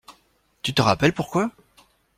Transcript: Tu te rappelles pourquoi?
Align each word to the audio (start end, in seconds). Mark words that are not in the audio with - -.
Tu 0.63 0.73
te 0.73 0.81
rappelles 0.81 1.13
pourquoi? 1.13 1.51